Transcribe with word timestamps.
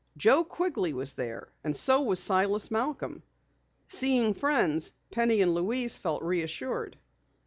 Joe 0.17 0.43
Quigley 0.43 0.93
was 0.93 1.13
there 1.13 1.49
and 1.63 1.77
so 1.77 2.01
was 2.01 2.19
Silas 2.19 2.69
Malcom. 2.71 3.21
Seeing 3.87 4.33
friends, 4.33 4.93
Penny 5.11 5.41
and 5.43 5.53
Louise 5.53 5.99
felt 5.99 6.23
reassured. 6.23 6.97